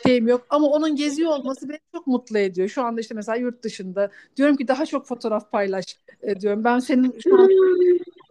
[0.08, 2.68] şeyim yok ama onun geziyor olması beni çok mutlu ediyor.
[2.70, 5.86] Şu anda işte mesela yurt dışında diyorum ki daha çok fotoğraf paylaş
[6.22, 6.64] e, diyorum.
[6.64, 7.50] Ben senin şu an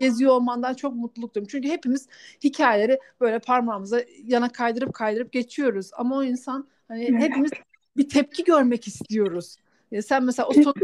[0.00, 1.50] geziyor olmandan çok mutluluk duyuyorum.
[1.50, 2.08] Çünkü hepimiz
[2.44, 5.90] hikayeleri böyle parmağımıza yana kaydırıp kaydırıp geçiyoruz.
[5.96, 7.50] Ama o insan hani hepimiz
[7.96, 9.56] bir tepki görmek istiyoruz.
[9.90, 10.74] Ya sen mesela o soru,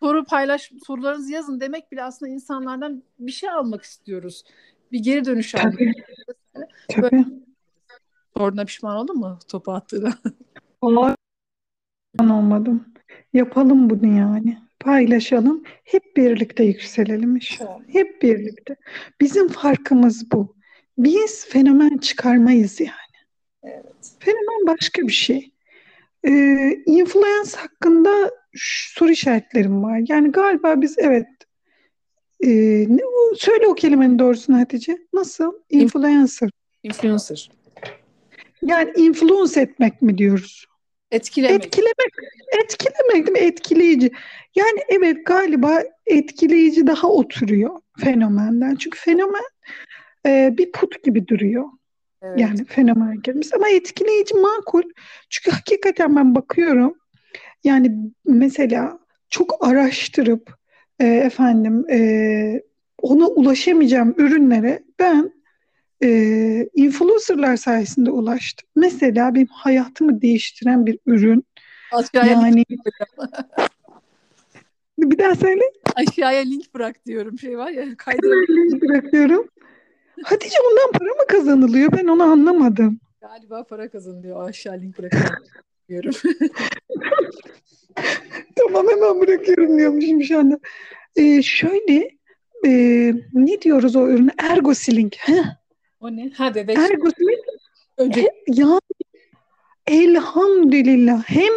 [0.00, 4.44] soru paylaş sorularınızı yazın demek bile aslında insanlardan bir şey almak istiyoruz.
[4.92, 5.78] Bir geri dönüş almak.
[6.88, 7.02] Tabii.
[7.02, 7.24] Böyle
[8.36, 10.18] Sorduğuna pişman oldun mu topu attığına?
[10.82, 11.14] Vallahi
[12.20, 12.84] olmadım.
[13.32, 14.58] Yapalım bunu yani.
[14.80, 15.64] Paylaşalım.
[15.84, 17.80] Hep birlikte yükselelim inşallah.
[17.88, 18.76] Hep birlikte.
[19.20, 20.56] Bizim farkımız bu.
[20.98, 22.92] Biz fenomen çıkarmayız yani.
[23.62, 24.12] Evet.
[24.18, 25.52] Fenomen başka bir şey.
[26.24, 30.00] Ee, influence hakkında soru işaretlerim var.
[30.08, 31.26] Yani galiba biz evet
[32.40, 32.48] e,
[32.88, 33.00] ne,
[33.36, 34.98] söyle o kelimenin doğrusunu Hatice.
[35.12, 35.52] Nasıl?
[35.70, 36.50] Influencer.
[36.82, 37.50] Influencer.
[38.62, 40.66] Yani influence etmek mi diyoruz?
[41.10, 41.64] Etkilemek.
[41.64, 42.12] Etkilemek,
[42.62, 43.38] etkilemek değil mi?
[43.38, 44.10] Etkileyici.
[44.56, 48.74] Yani evet galiba etkileyici daha oturuyor fenomenden.
[48.74, 49.44] Çünkü fenomen
[50.26, 51.64] e, bir put gibi duruyor.
[52.22, 52.40] Evet.
[52.40, 54.82] Yani fenomen kelimesi ama etkileyici makul.
[55.30, 56.94] Çünkü hakikaten ben bakıyorum
[57.64, 57.92] yani
[58.24, 58.98] mesela
[59.28, 60.54] çok araştırıp
[61.00, 62.62] e, efendim e,
[63.02, 65.32] ona ulaşamayacağım ürünlere ben
[66.02, 66.08] e,
[66.74, 68.68] influencerlar sayesinde ulaştım.
[68.76, 71.44] Mesela benim hayatımı değiştiren bir ürün
[71.92, 73.70] Aşağıya Yani link bırak.
[74.98, 75.62] bir daha söyle.
[75.94, 77.38] Aşağıya link bırak diyorum.
[77.38, 79.48] Şey var ya Link bırakıyorum.
[80.24, 81.92] Hatice bundan para mı kazanılıyor?
[81.92, 83.00] Ben onu anlamadım.
[83.20, 84.48] galiba para kazanılıyor.
[84.48, 85.44] Aşağı link bırakıyorum.
[85.88, 86.12] diyorum.
[88.56, 90.58] Tamam hemen bırakıyorum diyormuşum şu anda.
[91.16, 92.10] Ee, şöyle
[92.66, 92.70] e,
[93.32, 94.30] ne diyoruz o ürüne?
[94.38, 95.16] Ergoslink.
[95.18, 95.44] Heh,
[96.02, 96.30] O ne?
[96.30, 96.78] Ha bebek.
[96.78, 97.38] Ergoslink
[97.98, 98.80] Önce ya
[99.86, 101.52] elhamdülillah hem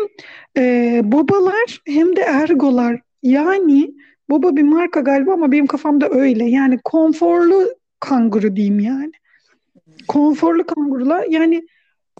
[0.57, 3.01] e, babalar hem de ergolar.
[3.23, 3.93] Yani
[4.29, 6.45] baba bir marka galiba ama benim kafamda öyle.
[6.45, 9.11] Yani konforlu kanguru diyeyim yani.
[10.07, 11.25] Konforlu kangurular.
[11.29, 11.67] Yani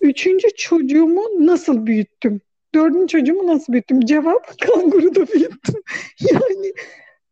[0.02, 2.42] üçüncü çocuğumu nasıl büyüttüm?
[2.76, 4.02] Dördüncü çocuğumu nasıl büyüttüm?
[4.02, 5.82] Cevap kanguru da büyüttüm.
[6.32, 6.74] Yani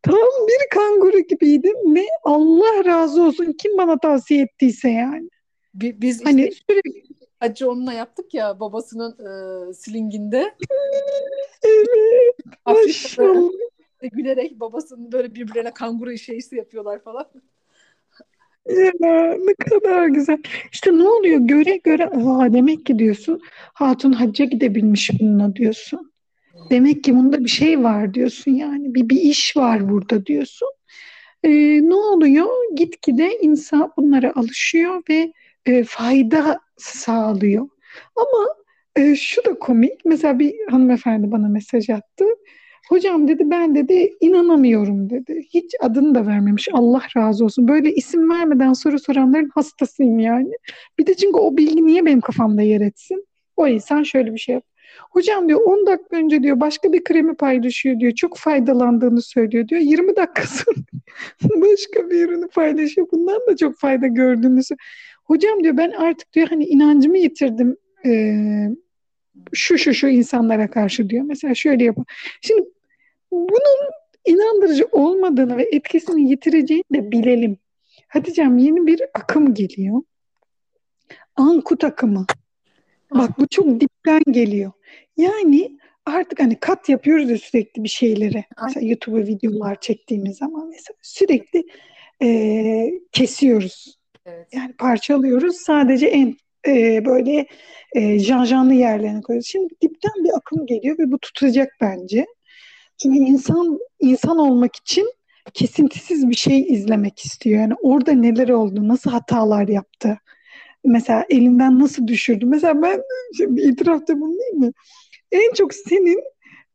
[0.04, 5.28] tam bir kanguru gibiydim ve Allah razı olsun kim bana tavsiye ettiyse yani
[5.74, 7.04] bi- biz işte hani sürekli
[7.40, 10.54] Hacı onunla yaptık ya babasının e, slinginde.
[11.64, 13.50] evet Afrika'da
[14.12, 17.26] gülerek babasının böyle birbirlerine kanguru şeysi yapıyorlar falan.
[18.68, 20.38] Ya ne kadar güzel.
[20.72, 21.40] İşte ne oluyor?
[21.40, 22.10] Göre göre
[22.52, 23.40] demek ki diyorsun
[23.74, 26.12] hatun hacca gidebilmiş bununla diyorsun.
[26.70, 28.94] Demek ki bunda bir şey var diyorsun yani.
[28.94, 30.68] Bir, bir iş var burada diyorsun.
[31.44, 31.50] Ee,
[31.82, 32.48] ne oluyor?
[32.76, 35.32] Gitgide insan bunlara alışıyor ve
[35.66, 37.68] e, fayda sağlıyor.
[38.16, 38.46] Ama
[38.96, 40.04] e, şu da komik.
[40.04, 42.24] Mesela bir hanımefendi bana mesaj attı.
[42.88, 45.42] Hocam dedi ben dedi inanamıyorum dedi.
[45.54, 46.68] Hiç adını da vermemiş.
[46.72, 47.68] Allah razı olsun.
[47.68, 50.52] Böyle isim vermeden soru soranların hastasıyım yani.
[50.98, 53.26] Bir de çünkü o bilgi niye benim kafamda yer etsin?
[53.56, 54.64] O insan şöyle bir şey yap.
[55.10, 58.12] Hocam diyor 10 dakika önce diyor başka bir kremi paylaşıyor diyor.
[58.12, 59.80] Çok faydalandığını söylüyor diyor.
[59.80, 60.76] 20 dakika sonra
[61.62, 63.06] başka bir ürünü paylaşıyor.
[63.12, 64.88] Bundan da çok fayda gördüğünü söylüyor.
[65.24, 68.70] Hocam diyor ben artık diyor hani inancımı yitirdim eee,
[69.52, 71.24] şu şu şu insanlara karşı diyor.
[71.24, 72.04] Mesela şöyle yapın.
[72.40, 72.68] Şimdi
[73.32, 73.90] bunun
[74.24, 77.58] inandırıcı olmadığını ve etkisini yitireceğini de bilelim.
[78.08, 80.02] Hatice'm yeni bir akım geliyor.
[81.36, 82.26] Ankut akımı.
[83.10, 84.72] Bak bu çok dipten geliyor.
[85.16, 88.44] Yani artık hani kat yapıyoruz ya sürekli bir şeyleri.
[88.64, 91.64] Mesela YouTube'a videolar çektiğimiz zaman mesela sürekli
[92.20, 93.98] eee, kesiyoruz.
[94.26, 94.48] Evet.
[94.54, 95.56] Yani parçalıyoruz.
[95.56, 96.36] Sadece en
[96.68, 97.46] e, böyle
[97.92, 99.48] e, janjanlı yerlerine koyuyoruz.
[99.48, 102.26] Şimdi dipten bir akım geliyor ve bu tutacak bence.
[103.02, 105.12] Çünkü insan insan olmak için
[105.54, 107.60] kesintisiz bir şey izlemek istiyor.
[107.60, 110.18] Yani orada neler oldu, nasıl hatalar yaptı.
[110.84, 112.46] Mesela elinden nasıl düşürdü.
[112.46, 113.02] Mesela ben
[113.36, 114.72] şimdi itirafta bulunayım mı?
[115.34, 116.24] En çok senin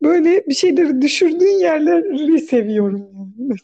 [0.02, 3.08] böyle bir şeyleri düşürdüğün yerleri seviyorum.
[3.40, 3.56] Yani.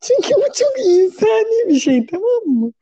[0.00, 2.72] Çünkü bu çok insani bir şey tamam mı?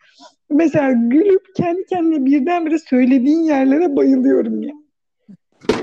[0.50, 4.74] Mesela gülüp kendi kendine birdenbire söylediğin yerlere bayılıyorum ya.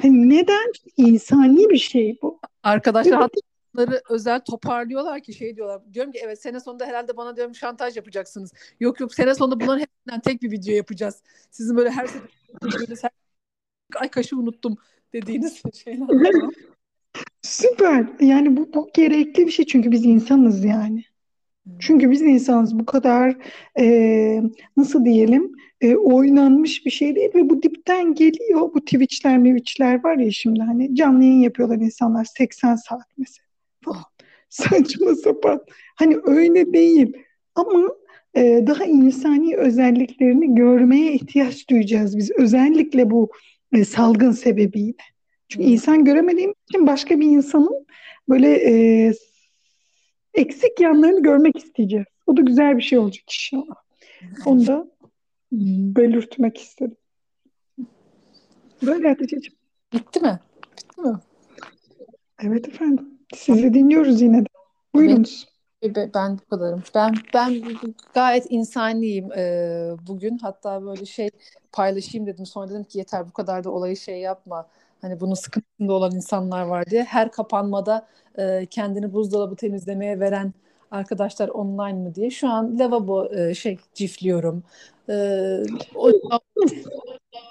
[0.04, 0.72] Yani neden?
[0.98, 2.40] İnsani bir şey bu.
[2.64, 3.40] Arkadaşlar hatta
[3.74, 5.94] bunları özel toparlıyorlar ki şey diyorlar.
[5.94, 8.54] Diyorum ki evet sene sonunda herhalde bana diyorum şantaj yapacaksınız.
[8.80, 11.24] Yok yok sene sonunda bunların hepsinden tek bir video yapacağız.
[11.52, 12.94] Sizin böyle her seferinde
[13.96, 14.78] ay kaşı unuttum
[15.14, 16.08] dediğiniz şeyler.
[17.42, 18.06] Süper.
[18.20, 21.04] Yani bu, bu gerekli bir şey çünkü biz insanız yani.
[21.80, 23.36] Çünkü biz insanız bu kadar
[23.80, 24.42] e,
[24.78, 28.62] nasıl diyelim e, oynanmış bir şey değil ve bu dipten geliyor.
[28.74, 33.46] Bu Twitch'ler, Twitch'ler var ya şimdi hani canlı yayın yapıyorlar insanlar 80 saat mesela
[33.82, 34.04] falan.
[34.50, 35.62] Saçma sapan.
[35.96, 37.14] Hani öyle değil
[37.56, 37.90] ama
[38.36, 42.32] e, daha insani özelliklerini görmeye ihtiyaç duyacağız biz.
[42.32, 43.30] Özellikle bu
[43.74, 44.98] e, salgın sebebiyle.
[45.50, 47.86] Çünkü insan göremediğim için başka bir insanın
[48.30, 49.14] böyle e,
[50.34, 52.06] eksik yanlarını görmek isteyeceğiz.
[52.28, 53.76] O da güzel bir şey olacak inşallah.
[54.46, 54.88] Onu da
[55.52, 56.98] belirtmek istedim.
[58.86, 59.58] Böyle Hatice'ciğim.
[59.94, 60.40] Bitti mi?
[60.78, 61.20] Bitti mi?
[62.44, 63.10] Evet efendim.
[63.36, 64.48] Sizi dinliyoruz yine de.
[64.96, 65.48] Buyurunuz.
[65.48, 65.53] Be-
[65.84, 66.84] Ben bu kadarım.
[66.96, 67.64] Ben ben
[68.14, 70.38] gayet insaniyim e, bugün.
[70.38, 71.30] Hatta böyle şey
[71.72, 72.46] paylaşayım dedim.
[72.46, 74.68] Sonra dedim ki yeter bu kadar da olayı şey yapma.
[75.02, 77.04] Hani bunun sıkıntısında olan insanlar var diye.
[77.04, 80.54] Her kapanmada e, kendini buzdolabı temizlemeye veren
[80.92, 82.30] arkadaşlar online mı diye.
[82.30, 84.64] Şu an lavabo e, şey cifliyorum.
[85.10, 85.14] E,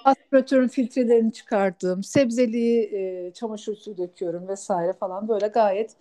[0.05, 2.03] aspiratörün filtrelerini çıkardım.
[2.03, 5.95] Sebzeliği e, çamaşır suyu döküyorum vesaire falan böyle gayet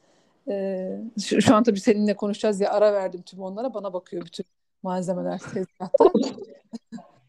[1.24, 3.74] şu, şu an tabii seninle konuşacağız diye ara verdim tüm onlara.
[3.74, 4.47] Bana bakıyor bütün
[4.82, 6.12] malzemeler tezgahta.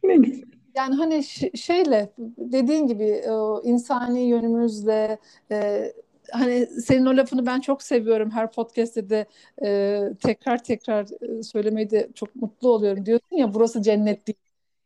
[0.75, 1.23] Yani hani
[1.57, 5.17] şeyle dediğin gibi o insani yönümüzle
[5.51, 5.91] e,
[6.31, 8.31] hani senin o lafını ben çok seviyorum.
[8.31, 9.25] Her podcast'te de
[9.63, 11.07] e, tekrar tekrar
[11.43, 13.05] söylemeyi de çok mutlu oluyorum.
[13.05, 14.37] Diyorsun ya burası cennet değil.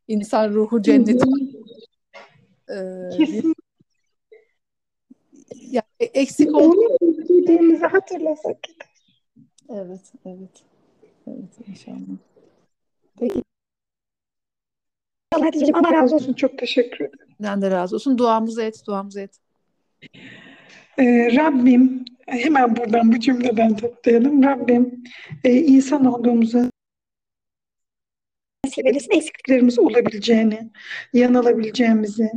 [0.08, 1.26] İnsan ruhu cenneti.
[2.70, 2.76] E,
[3.18, 3.54] Kesin.
[6.00, 6.98] eksik oldu.
[7.48, 8.58] Onu özlediğimizi hatırlasak.
[9.70, 10.64] Evet, evet.
[11.28, 12.18] Evet inşallah.
[13.20, 13.44] Peki
[15.74, 16.34] Allah razı olsun.
[16.34, 17.36] Çok teşekkür ederim.
[17.40, 18.18] ben de razı olsun.
[18.18, 19.38] Duamızı et, duamızı et.
[21.00, 24.44] Ee, Rabbim hemen buradan bu cümleden toplayalım.
[24.44, 25.04] Rabbim
[25.44, 26.72] e, insan olduğumuzu
[28.66, 30.72] nasip eylesin, eksikliklerimiz olabileceğini,
[31.14, 32.32] yanılabileceğimizi,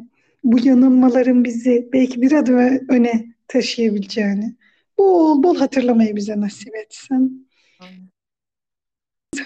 [0.44, 2.58] bu yanılmaların bizi belki bir adım
[2.88, 4.59] öne taşıyabileceğini
[5.00, 7.48] bol bol hatırlamayı bize nasip etsin.
[7.80, 8.10] Amin.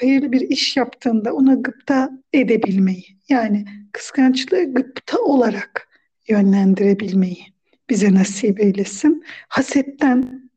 [0.01, 5.89] Hayırlı bir iş yaptığında ona gıpta edebilmeyi, yani kıskançlığı gıpta olarak
[6.29, 7.47] yönlendirebilmeyi
[7.91, 9.25] bize nasip eylesin.
[9.49, 10.51] Hasetten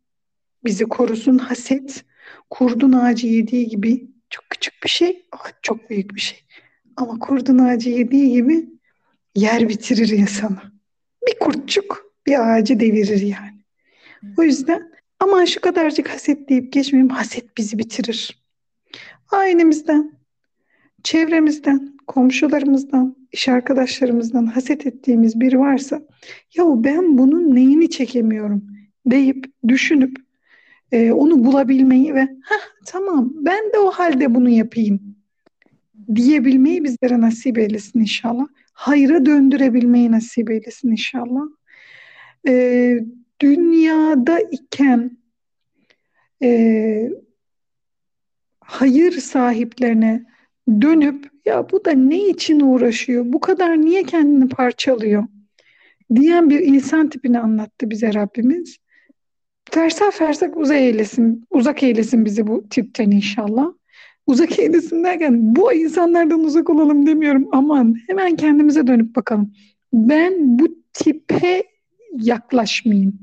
[0.66, 1.38] bizi korusun.
[1.38, 2.06] Haset
[2.50, 6.40] kurdun ağacı yediği gibi çok küçük bir şey, ama çok büyük bir şey.
[6.96, 8.70] Ama kurdun ağacı yediği gibi
[9.36, 10.62] yer bitirir insanı.
[11.28, 13.57] Bir kurtçuk bir ağacı devirir yani.
[14.38, 17.10] O yüzden aman şu kadarcık haset deyip geçmeyeyim.
[17.10, 18.44] Haset bizi bitirir.
[19.32, 20.12] Ailemizden,
[21.04, 26.02] çevremizden, komşularımızdan, iş arkadaşlarımızdan haset ettiğimiz biri varsa
[26.56, 28.64] ya ben bunun neyini çekemiyorum
[29.06, 30.18] deyip düşünüp
[30.92, 32.28] e, onu bulabilmeyi ve
[32.86, 35.18] tamam ben de o halde bunu yapayım
[36.16, 38.46] diyebilmeyi bizlere nasip eylesin inşallah.
[38.74, 41.44] Hayra döndürebilmeyi nasip eylesin inşallah.
[42.48, 43.00] E,
[43.42, 45.18] dünyada iken
[46.44, 47.10] e,
[48.60, 50.26] hayır sahiplerine
[50.82, 53.24] dönüp ya bu da ne için uğraşıyor?
[53.28, 55.24] Bu kadar niye kendini parçalıyor?
[56.16, 58.78] diyen bir insan tipini anlattı bize Rabbimiz.
[59.72, 63.68] Fersah fersah uzak eylesin, uzak eylesin bizi bu tipten inşallah.
[64.28, 67.48] Uzak eylesin derken bu insanlardan uzak olalım demiyorum.
[67.52, 69.54] Aman hemen kendimize dönüp bakalım.
[69.94, 71.64] Ben bu tipe
[72.14, 73.20] yaklaşmayayım.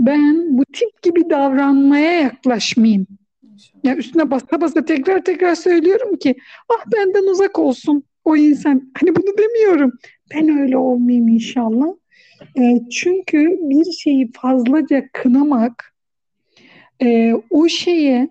[0.00, 3.06] Ben bu tip gibi davranmaya yaklaşmayayım.
[3.52, 3.84] İnşallah.
[3.84, 6.34] Ya üstüne basa basa tekrar tekrar söylüyorum ki
[6.68, 8.92] ah benden uzak olsun o insan.
[9.00, 9.92] Hani bunu demiyorum.
[10.34, 11.86] Ben öyle olmayayım inşallah.
[12.58, 15.94] E, çünkü bir şeyi fazlaca kınamak
[17.02, 18.28] e, o şeye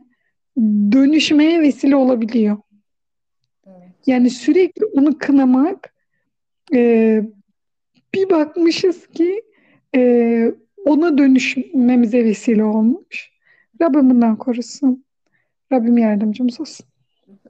[0.91, 2.57] dönüşmeye vesile olabiliyor.
[4.05, 5.93] Yani sürekli onu kınamak
[6.73, 7.21] e,
[8.13, 9.41] bir bakmışız ki
[9.95, 10.53] e,
[10.85, 13.31] ona dönüşmemize vesile olmuş.
[13.81, 15.05] Rabbim bundan korusun.
[15.71, 16.85] Rabbim yardımcımız olsun.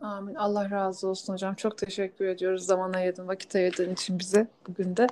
[0.02, 0.36] Amin.
[0.36, 1.56] Allah razı olsun hocam.
[1.56, 5.08] Çok teşekkür ediyoruz zaman ayırdın, vakit ayırdığın için bize bugün de.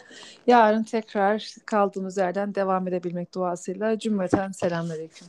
[0.47, 5.27] Yarın tekrar kaldığımız yerden devam edebilmek duasıyla cümleten selamünaleyküm.